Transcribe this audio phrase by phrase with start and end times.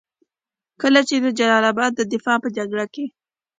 [0.81, 3.05] کله چې د جلال اباد د دفاع په جګړه کې.